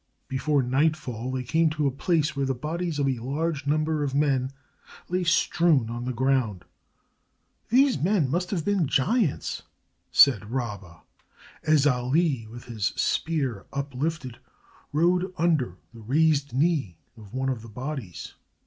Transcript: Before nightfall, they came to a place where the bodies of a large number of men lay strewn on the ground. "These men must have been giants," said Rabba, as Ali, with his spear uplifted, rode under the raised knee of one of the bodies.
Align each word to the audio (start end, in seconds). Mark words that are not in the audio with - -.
Before 0.27 0.63
nightfall, 0.63 1.31
they 1.31 1.43
came 1.43 1.69
to 1.69 1.85
a 1.85 1.91
place 1.91 2.35
where 2.35 2.47
the 2.47 2.55
bodies 2.55 2.97
of 2.97 3.07
a 3.07 3.19
large 3.19 3.67
number 3.67 4.01
of 4.03 4.15
men 4.15 4.51
lay 5.09 5.23
strewn 5.23 5.91
on 5.91 6.05
the 6.05 6.11
ground. 6.11 6.65
"These 7.69 7.99
men 7.99 8.27
must 8.27 8.49
have 8.49 8.65
been 8.65 8.87
giants," 8.87 9.61
said 10.11 10.49
Rabba, 10.49 11.03
as 11.61 11.85
Ali, 11.85 12.47
with 12.49 12.63
his 12.63 12.93
spear 12.95 13.67
uplifted, 13.71 14.39
rode 14.91 15.31
under 15.37 15.77
the 15.93 16.01
raised 16.01 16.51
knee 16.51 16.97
of 17.15 17.35
one 17.35 17.49
of 17.49 17.61
the 17.61 17.69
bodies. 17.69 18.33